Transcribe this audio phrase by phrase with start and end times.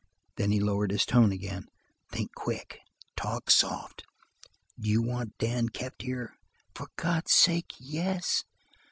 [0.35, 1.67] Then he lowered his tone again.
[2.11, 2.79] "Think quick.
[3.15, 4.03] Talk soft.
[4.79, 6.33] Do you want Dan kept here?"
[6.73, 8.43] "For God's sake, yes."